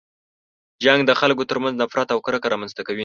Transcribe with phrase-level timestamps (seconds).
[0.83, 2.99] جنګ د خلکو تر منځ نفرت او کرکه رامنځته کوي.